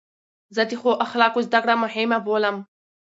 زه 0.55 0.61
د 0.69 0.71
ښو 0.81 0.91
اخلاقو 1.05 1.45
زدکړه 1.47 1.73
مهمه 1.83 2.17
بولم. 2.25 2.55